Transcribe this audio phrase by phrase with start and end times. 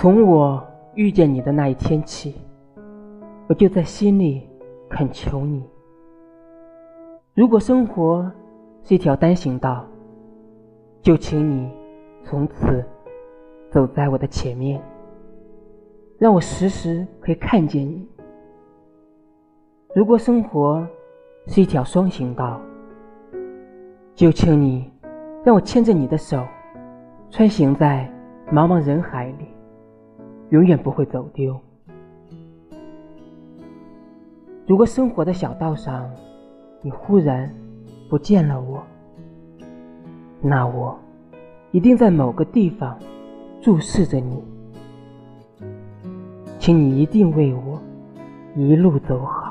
[0.00, 0.64] 从我
[0.94, 2.36] 遇见你的那一天起，
[3.48, 4.48] 我就在心里
[4.88, 5.60] 恳求你：
[7.34, 8.30] 如果生活
[8.84, 9.84] 是一条单行道，
[11.02, 11.68] 就请你
[12.22, 12.84] 从此
[13.72, 14.80] 走在我的前面，
[16.16, 18.06] 让我时时可以看见你；
[19.96, 20.86] 如果生活
[21.48, 22.60] 是一条双行道，
[24.14, 24.88] 就请你
[25.42, 26.46] 让我牵着你的手，
[27.30, 28.08] 穿行在
[28.52, 29.57] 茫茫人海里。
[30.50, 31.58] 永远不会走丢。
[34.66, 36.10] 如果生活的小道上，
[36.82, 37.50] 你忽然
[38.10, 38.82] 不见了我，
[40.42, 40.98] 那我
[41.70, 42.98] 一定在某个地方
[43.62, 44.42] 注视着你，
[46.58, 47.80] 请你一定为我
[48.54, 49.47] 一路走好。